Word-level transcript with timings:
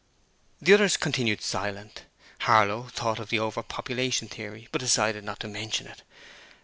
The 0.59 0.73
others 0.73 0.97
continued 0.97 1.43
silent. 1.43 2.05
Harlow 2.39 2.87
thought 2.89 3.19
of 3.19 3.29
the 3.29 3.37
over 3.37 3.61
population 3.61 4.27
theory, 4.27 4.67
but 4.71 4.79
decided 4.81 5.23
not 5.23 5.39
to 5.41 5.47
mention 5.47 5.85
it. 5.85 6.01